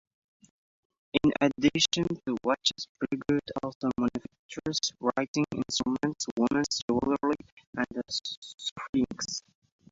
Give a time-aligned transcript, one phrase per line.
[1.23, 7.35] In addition to watches, Breguet also manufactures writing instruments, women's jewelry,
[7.77, 9.43] and cufflinks.